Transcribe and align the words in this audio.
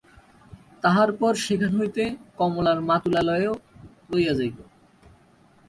তাহার 0.83 1.09
পর 1.19 1.33
সেখান 1.45 1.71
হইতে 1.79 2.03
কমলার 2.37 2.79
মাতুলালয়েও 2.89 3.53
লইয়া 4.11 4.33
যাইব। 4.39 4.57